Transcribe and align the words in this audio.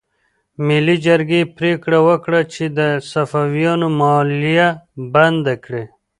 ملي 0.67 0.95
جرګې 1.05 1.41
پریکړه 1.57 1.99
وکړه 2.07 2.41
چې 2.53 2.63
د 2.77 2.79
صفویانو 3.11 3.87
مالیه 3.99 4.69
بنده 5.13 5.55
کړي. 5.65 5.83